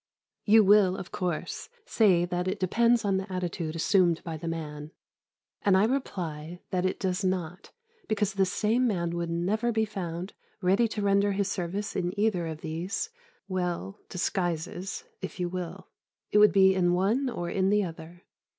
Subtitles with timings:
[0.45, 4.89] You will, of course, say that it depends on the attitude assumed by the man,
[5.61, 7.69] and I reply that it does not,
[8.07, 12.47] because the same man would never be found ready to render his service in either
[12.47, 13.11] of these
[13.47, 15.87] well disguises, if you will.
[16.31, 18.23] It would be in one or in the other.